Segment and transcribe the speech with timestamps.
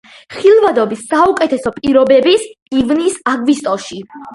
[0.35, 2.43] ხილვადობის საუკეთესო პირობებია
[2.83, 4.07] ივნის-აგვისტოში.